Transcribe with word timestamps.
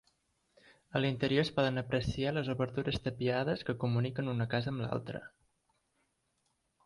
A 0.99 1.01
l’interior 1.01 1.43
es 1.47 1.51
poden 1.57 1.81
apreciar 1.81 2.31
les 2.37 2.49
obertures 2.53 2.97
tapiades 3.09 3.63
que 3.67 3.77
comuniquen 3.83 4.33
una 4.33 4.47
casa 4.55 4.73
amb 4.75 4.85
l’altra. 4.87 5.21